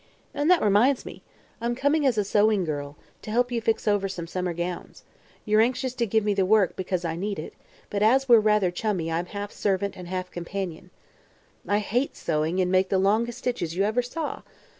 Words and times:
And 0.33 0.49
that 0.49 0.63
reminds 0.63 1.05
me: 1.05 1.21
I'm 1.61 1.75
coming 1.75 2.07
as 2.07 2.17
a 2.17 2.23
sewing 2.23 2.63
girl, 2.63 2.97
to 3.21 3.29
help 3.29 3.51
you 3.51 3.61
fix 3.61 3.87
over 3.87 4.09
some 4.09 4.25
summer 4.25 4.51
gowns. 4.51 5.03
You're 5.45 5.61
anxious 5.61 5.93
to 5.93 6.07
give 6.07 6.23
me 6.25 6.33
the 6.33 6.43
work, 6.43 6.75
because 6.75 7.05
I 7.05 7.15
need 7.15 7.37
it, 7.37 7.53
but 7.91 8.01
as 8.01 8.27
we're 8.27 8.39
rather 8.39 8.71
chummy 8.71 9.11
I'm 9.11 9.27
half 9.27 9.51
servant 9.51 9.95
and 9.95 10.07
half 10.07 10.31
companion. 10.31 10.89
(I 11.67 11.77
hate 11.77 12.15
sewing 12.15 12.59
and 12.59 12.71
make 12.71 12.89
the 12.89 12.97
longest 12.97 13.37
stitches 13.37 13.75
you 13.75 13.83
ever 13.83 14.01
saw!) 14.01 14.41